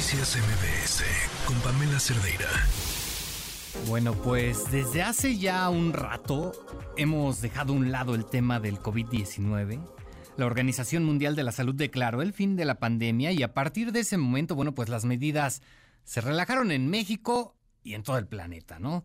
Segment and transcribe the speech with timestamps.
[0.00, 1.04] Noticias MBS
[1.44, 2.48] con Pamela Cerdeira.
[3.86, 6.52] Bueno, pues desde hace ya un rato
[6.96, 9.78] hemos dejado a un lado el tema del COVID-19.
[10.38, 13.92] La Organización Mundial de la Salud declaró el fin de la pandemia y a partir
[13.92, 15.60] de ese momento, bueno, pues las medidas
[16.04, 19.04] se relajaron en México y en todo el planeta, ¿no?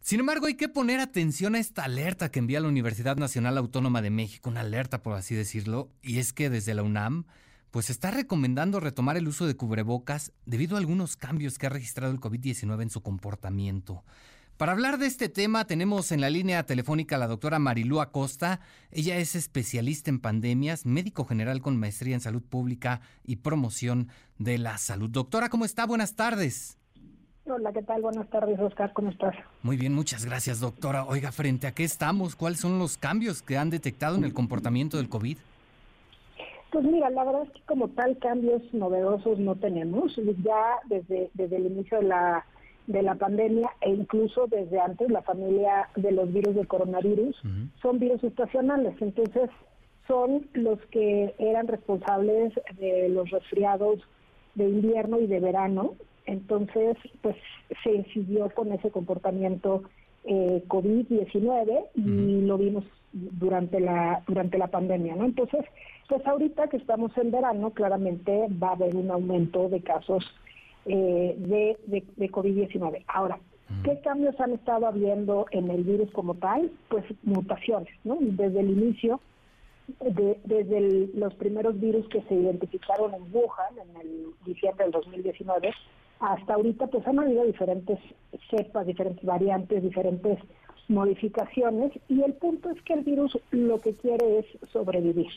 [0.00, 4.02] Sin embargo, hay que poner atención a esta alerta que envía la Universidad Nacional Autónoma
[4.02, 7.24] de México, una alerta por así decirlo, y es que desde la UNAM
[7.76, 12.10] pues está recomendando retomar el uso de cubrebocas debido a algunos cambios que ha registrado
[12.10, 14.02] el COVID-19 en su comportamiento.
[14.56, 18.60] Para hablar de este tema tenemos en la línea telefónica a la doctora Marilú Acosta.
[18.90, 24.56] Ella es especialista en pandemias, médico general con maestría en salud pública y promoción de
[24.56, 25.10] la salud.
[25.10, 25.84] Doctora, ¿cómo está?
[25.84, 26.78] Buenas tardes.
[27.44, 28.00] Hola, ¿qué tal?
[28.00, 28.94] Buenas tardes, Oscar.
[28.94, 29.34] ¿Cómo estás?
[29.60, 31.04] Muy bien, muchas gracias, doctora.
[31.04, 32.36] Oiga, ¿frente a qué estamos?
[32.36, 35.36] ¿Cuáles son los cambios que han detectado en el comportamiento del COVID?
[36.76, 40.14] Pues mira, la verdad es que como tal cambios novedosos no tenemos.
[40.44, 42.44] Ya desde, desde el inicio de la,
[42.86, 47.34] de la pandemia e incluso desde antes, la familia de los virus de coronavirus
[47.80, 48.94] son virus estacionales.
[49.00, 49.48] Entonces,
[50.06, 54.00] son los que eran responsables de los resfriados
[54.54, 55.94] de invierno y de verano.
[56.26, 57.36] Entonces, pues
[57.84, 59.84] se siguió con ese comportamiento
[60.24, 65.24] eh, COVID-19 y lo vimos durante la durante la pandemia, ¿no?
[65.24, 65.64] Entonces,
[66.08, 70.24] pues ahorita que estamos en verano, claramente va a haber un aumento de casos
[70.84, 71.76] eh, de,
[72.16, 73.04] de, COVID-19.
[73.08, 73.38] Ahora,
[73.82, 76.70] ¿qué cambios han estado habiendo en el virus como tal?
[76.88, 78.18] Pues mutaciones, ¿no?
[78.20, 79.20] Desde el inicio,
[80.00, 85.72] de, desde los primeros virus que se identificaron en Wuhan en el diciembre del 2019,
[86.20, 87.98] hasta ahorita pues han habido diferentes
[88.50, 90.38] cepas, diferentes variantes, diferentes
[90.88, 95.30] modificaciones y el punto es que el virus lo que quiere es sobrevivir,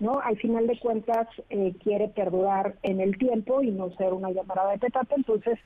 [0.00, 0.18] ¿no?
[0.20, 4.70] Al final de cuentas eh, quiere perdurar en el tiempo y no ser una llamada
[4.70, 5.58] de petate, entonces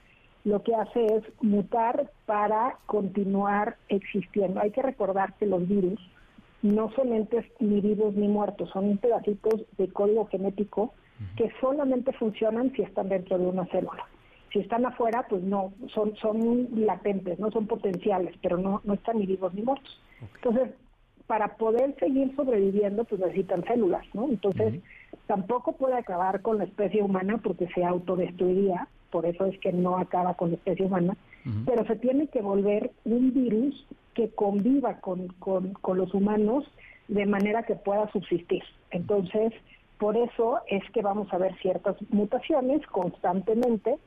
[0.45, 4.61] lo que hace es mutar para continuar existiendo.
[4.61, 6.01] Hay que recordar que los virus
[6.63, 10.93] no son entes ni vivos ni muertos, son pedacitos de código genético
[11.37, 14.07] que solamente funcionan si están dentro de una célula.
[14.53, 19.19] Si están afuera, pues no, son, son latentes, no son potenciales, pero no, no están
[19.19, 20.01] ni vivos ni muertos.
[20.37, 20.75] Entonces,
[21.27, 24.29] para poder seguir sobreviviendo, pues necesitan células, ¿no?
[24.29, 24.81] Entonces,
[25.27, 29.97] tampoco puede acabar con la especie humana porque se autodestruiría, por eso es que no
[29.97, 31.17] acaba con la especie humana,
[31.67, 36.65] pero se tiene que volver un virus que conviva con, con, con los humanos
[37.09, 38.63] de manera que pueda subsistir.
[38.91, 39.53] Entonces,
[39.99, 43.99] por eso es que vamos a ver ciertas mutaciones constantemente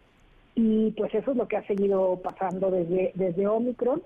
[0.56, 4.02] y pues eso es lo que ha seguido pasando desde, desde Omicron.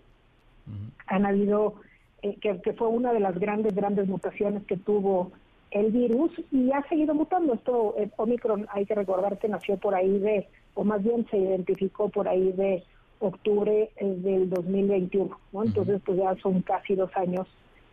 [1.07, 1.75] Han habido,
[2.21, 5.31] eh, que, fue una de las grandes, grandes mutaciones que tuvo
[5.71, 7.53] el virus y ha seguido mutando.
[7.53, 11.37] Esto, eh, Omicron, hay que recordar que nació por ahí de, o más bien se
[11.37, 12.83] identificó por ahí de
[13.19, 15.63] octubre eh, del 2021, ¿no?
[15.63, 17.47] Entonces, pues ya son casi dos años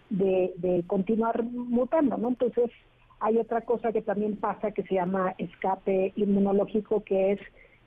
[0.09, 2.29] de, de continuar mutando, ¿no?
[2.29, 2.71] Entonces,
[3.21, 7.41] hay otra cosa que también pasa que se llama escape inmunológico, que es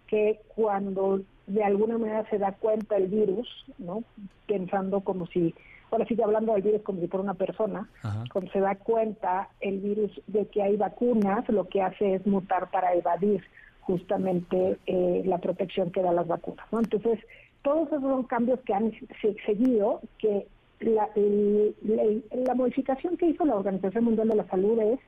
[0.09, 3.47] que cuando de alguna manera se da cuenta el virus,
[3.78, 4.03] ¿no?
[4.47, 5.53] Pensando como si,
[5.92, 7.88] ahora sigue hablando del virus como si fuera una persona,
[8.31, 12.70] cuando se da cuenta el virus de que hay vacunas, lo que hace es mutar
[12.72, 13.44] para evadir
[13.81, 16.80] justamente eh, la protección que dan las vacunas, ¿no?
[16.80, 17.20] Entonces,
[17.64, 18.91] todos esos son cambios que han
[19.46, 20.47] seguido, que
[20.80, 21.09] la,
[22.46, 25.00] la modificación que hizo la Organización Mundial de la Salud es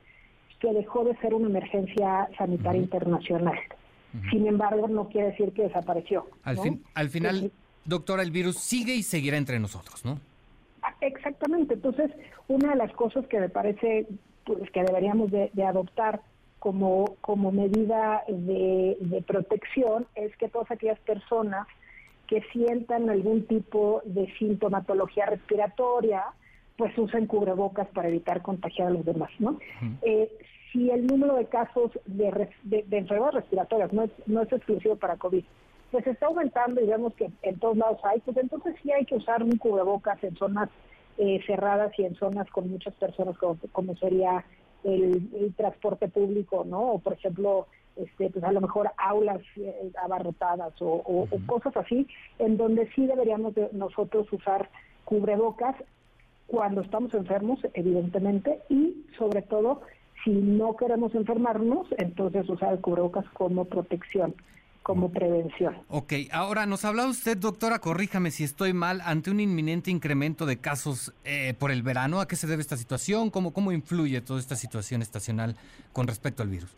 [0.60, 3.58] que dejó de ser una emergencia sanitaria internacional.
[4.30, 6.26] Sin embargo, no quiere decir que desapareció.
[6.44, 7.50] Al, fin, al final,
[7.84, 10.18] doctora, el virus sigue y seguirá entre nosotros, ¿no?
[11.00, 11.74] Exactamente.
[11.74, 12.10] Entonces,
[12.48, 14.06] una de las cosas que me parece
[14.44, 16.20] pues, que deberíamos de, adoptar
[16.58, 21.66] como, como medida de, de, protección es que todas aquellas personas
[22.26, 26.24] que sientan algún tipo de sintomatología respiratoria,
[26.76, 29.58] pues usen cubrebocas para evitar contagiar a los demás, ¿no?
[30.02, 30.30] eh,
[30.72, 35.16] si el número de casos de, de, enfermedades respiratorias no es, no es exclusivo para
[35.16, 35.44] COVID,
[35.90, 39.16] pues está aumentando y vemos que en todos lados hay, pues entonces sí hay que
[39.16, 40.70] usar un cubrebocas en zonas
[41.18, 44.44] eh, cerradas y en zonas con muchas personas, como, como sería
[44.84, 46.92] el, transporte público, ¿no?
[46.92, 47.66] O por ejemplo,
[47.96, 52.06] este, pues a lo mejor aulas eh, abarrotadas o, cosas así,
[52.38, 54.70] en donde sí deberíamos nosotros usar
[55.04, 55.76] cubrebocas
[56.46, 59.82] cuando estamos enfermos, evidentemente, y sobre todo
[60.24, 64.34] si no queremos enfermarnos, entonces usar el cubrebocas como protección
[64.82, 65.76] como prevención.
[65.88, 70.58] Ok, ahora nos hablado usted, doctora, corríjame si estoy mal, ante un inminente incremento de
[70.58, 73.30] casos eh, por el verano, ¿a qué se debe esta situación?
[73.30, 75.56] ¿Cómo, ¿Cómo influye toda esta situación estacional
[75.92, 76.76] con respecto al virus?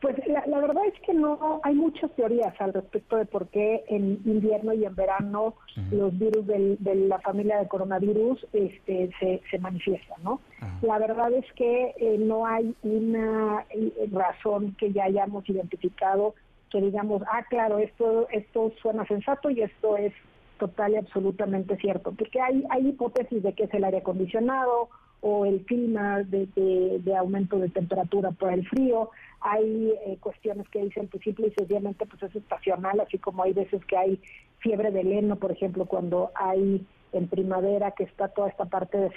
[0.00, 4.18] Pues la, verdad es que no hay muchas teorías al respecto de por qué en
[4.24, 5.54] invierno y en verano
[5.90, 10.40] los virus de la familia de coronavirus este, se, se manifiestan, ¿no?
[10.80, 16.34] La verdad es que eh, no hay una eh, razón que ya hayamos identificado
[16.70, 20.14] que digamos, ah, claro, esto esto suena sensato y esto es
[20.58, 24.88] total y absolutamente cierto, porque hay hay hipótesis de que es el aire acondicionado
[25.20, 26.48] o el clima de,
[27.04, 29.10] de, aumento de temperatura por el frío.
[29.40, 33.52] Hay eh, cuestiones que dicen pues simple y sencillamente pues es estacional, así como hay
[33.52, 34.20] veces que hay
[34.58, 39.10] fiebre de heno, por ejemplo, cuando hay en primavera que está toda esta parte de,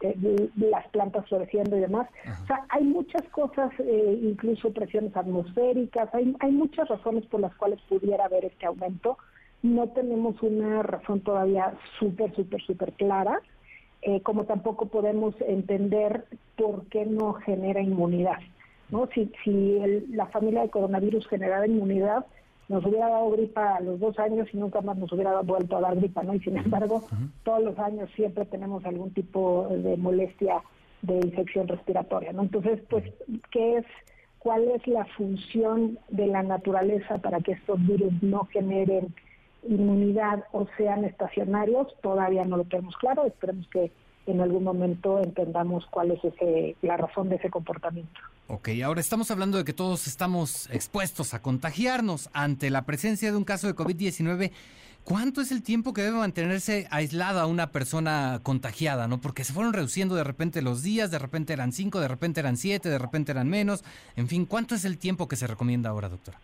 [0.00, 2.08] de, las plantas floreciendo y demás.
[2.42, 7.54] O sea, hay muchas cosas, eh, incluso presiones atmosféricas, hay, hay muchas razones por las
[7.56, 9.16] cuales pudiera haber este aumento.
[9.62, 13.40] No tenemos una razón todavía súper, súper, súper clara
[14.02, 16.24] eh, como tampoco podemos entender
[16.56, 18.38] por qué no genera inmunidad.
[18.90, 19.08] ¿no?
[19.14, 19.78] Si, si
[20.10, 22.24] la familia de coronavirus generara inmunidad,
[22.68, 25.80] nos hubiera dado gripa a los dos años y nunca más nos hubiera vuelto a
[25.80, 26.34] dar gripa, ¿no?
[26.34, 27.06] Y sin embargo,
[27.42, 30.62] todos los años siempre tenemos algún tipo de molestia
[31.00, 32.42] de infección respiratoria, ¿no?
[32.42, 33.04] Entonces, pues,
[33.50, 33.86] ¿qué es,
[34.38, 39.14] cuál es la función de la naturaleza para que estos virus no generen
[39.62, 43.24] inmunidad o sean estacionarios, todavía no lo tenemos claro.
[43.26, 43.90] Esperemos que
[44.26, 48.20] en algún momento entendamos cuál es ese, la razón de ese comportamiento.
[48.46, 53.36] Ok, ahora estamos hablando de que todos estamos expuestos a contagiarnos ante la presencia de
[53.36, 54.52] un caso de COVID-19.
[55.04, 59.08] ¿Cuánto es el tiempo que debe mantenerse aislada una persona contagiada?
[59.08, 59.20] ¿no?
[59.20, 62.58] Porque se fueron reduciendo de repente los días, de repente eran cinco, de repente eran
[62.58, 63.84] siete, de repente eran menos.
[64.16, 66.38] En fin, ¿cuánto es el tiempo que se recomienda ahora, doctora?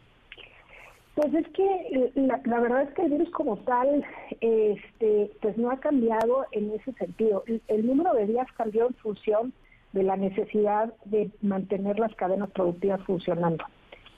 [1.15, 4.05] Pues es que eh, la, verdad es que el virus como tal,
[4.41, 7.45] este, pues no ha cambiado en ese sentido.
[7.69, 9.53] El, número de días cambió en función
[9.93, 13.65] de la necesidad de mantener las cadenas productivas funcionando.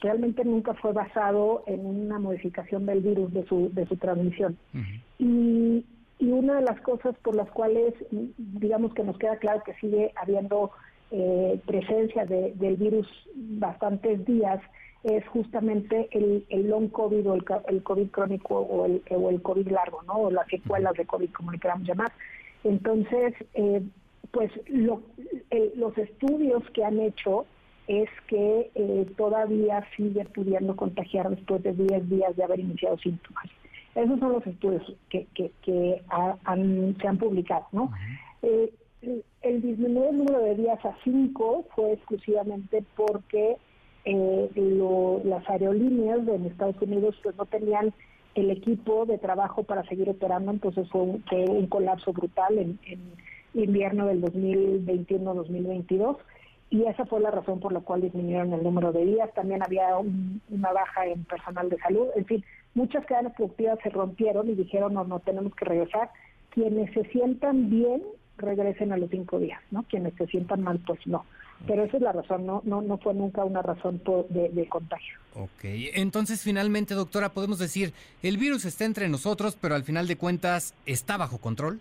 [0.01, 4.57] Realmente nunca fue basado en una modificación del virus de su, de su transmisión.
[5.19, 5.85] y,
[6.19, 10.13] y, una de las cosas por las cuales, digamos que nos queda claro que sigue
[10.17, 10.71] habiendo
[11.13, 14.61] eh, presencia del virus bastantes días,
[15.06, 19.41] es justamente el, el long COVID o el, el, COVID crónico o el, o el
[19.41, 20.14] COVID largo, ¿no?
[20.14, 22.12] O las secuelas de COVID, como le queramos llamar.
[22.64, 23.82] Entonces, eh,
[24.32, 25.03] pues lo,
[25.76, 27.47] los estudios que han hecho
[27.87, 33.47] es que eh, todavía sigue pudiendo contagiar después de 10 días de haber iniciado síntomas.
[33.94, 37.93] Esos son los estudios que, que, que han, se han publicado, ¿no?
[38.43, 38.73] Eh,
[39.43, 43.56] el disminuir el número de días a 5 fue exclusivamente porque
[44.06, 47.93] eh, las aerolíneas en Estados Unidos pues no tenían
[48.37, 52.79] el equipo de trabajo para seguir operando, entonces fue un, colapso brutal en,
[53.55, 56.19] invierno del 2021-2022
[56.69, 59.32] y esa fue la razón por la cual disminuyeron el número de días.
[59.35, 62.44] También había una baja en personal de salud, en fin,
[62.75, 66.11] muchas cadenas productivas se rompieron y dijeron no, no tenemos que regresar.
[66.50, 68.02] Quienes se sientan bien
[68.38, 69.85] regresen a los cinco días, ¿no?
[69.85, 71.25] Quienes se sientan mal, pues no.
[71.67, 75.19] Pero esa es la razón, no, no, no fue nunca una razón de, contagio.
[75.35, 75.64] Ok,
[75.94, 77.93] entonces finalmente, doctora, podemos decir,
[78.23, 81.81] el virus está entre nosotros, pero al final de cuentas, ¿está bajo control?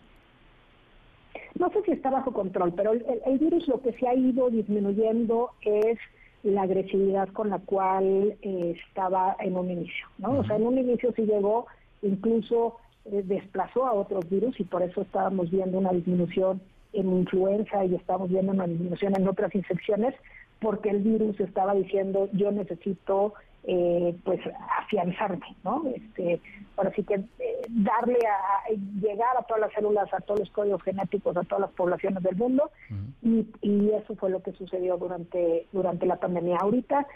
[1.57, 5.51] No sé si está bajo control, pero el, virus lo que se ha ido disminuyendo
[5.61, 5.97] es
[6.43, 10.39] la agresividad con la cual eh, estaba en un inicio, ¿no?
[10.39, 11.65] O sea, en un inicio sí llegó,
[12.01, 16.61] incluso eh, desplazó a otros virus y por eso estábamos viendo una disminución
[16.95, 20.13] en influenza y estamos viendo una disminución en otras infecciones
[20.59, 23.33] porque el virus estaba diciendo yo necesito
[23.67, 24.39] eh, pues
[24.79, 25.83] afianzarme, ¿no?
[25.95, 26.39] Este,
[26.77, 28.71] ahora sí que eh, darle a,
[29.01, 32.35] llegar a todas las células, a todos los códigos genéticos, a todas las poblaciones del
[32.35, 32.69] mundo
[33.23, 36.57] y, y, eso fue lo que sucedió durante durante la pandemia.
[36.57, 37.07] Ahorita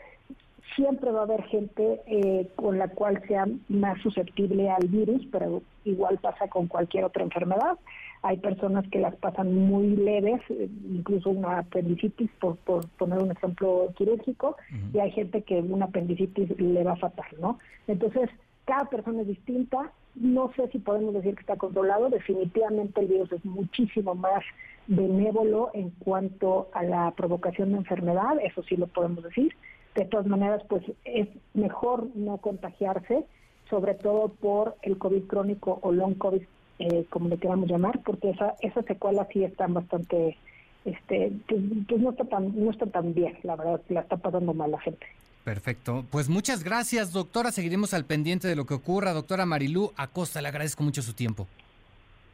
[0.75, 5.61] siempre va a haber gente eh, con la cual sea más susceptible al virus, pero
[5.85, 7.77] igual pasa con cualquier otra enfermedad.
[8.21, 13.31] Hay personas que las pasan muy leves, eh, incluso una apendicitis, por, por poner un
[13.31, 14.57] ejemplo quirúrgico,
[14.93, 17.59] y hay gente que una apendicitis le va fatal, ¿no?
[17.87, 18.29] Entonces,
[18.65, 19.91] cada persona es distinta.
[20.15, 22.09] No sé si podemos decir que está controlado.
[22.09, 24.43] Definitivamente el virus es muchísimo más
[24.87, 29.55] benévolo en cuanto a la provocación de enfermedad, eso sí lo podemos decir
[29.99, 33.25] de todas maneras, pues es mejor no contagiarse,
[33.69, 36.41] sobre todo por el COVID crónico o long COVID,
[36.79, 40.37] eh, como le queramos llamar, porque esa, esas secuelas sí están bastante,
[40.85, 44.53] este, pues, pues, no está tan, no está tan bien, la verdad, la está pasando
[44.53, 45.05] mal la gente.
[45.43, 46.05] Perfecto.
[46.09, 47.51] Pues muchas gracias, doctora.
[47.51, 49.13] Seguiremos al pendiente de lo que ocurra.
[49.13, 51.47] Doctora Marilú Acosta, le agradezco mucho su tiempo.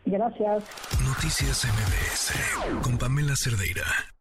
[0.05, 0.63] Gracias.
[1.03, 4.14] Noticias MBS con Pamela Cerdeira.